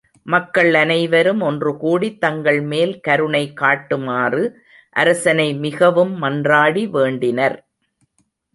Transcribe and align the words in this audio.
மக்கள் 0.25 0.73
அனைவரும் 0.73 1.41
ஒன்றுகூடித் 1.41 2.17
தங்கள் 2.19 2.61
மேல் 2.61 2.99
கருணை 2.99 3.43
காட்டுமாறு 3.53 4.41
அரசனை 4.95 5.47
மிகவும் 5.59 6.13
மன்றாடி 6.21 6.85
வேண்டினர். 6.97 7.57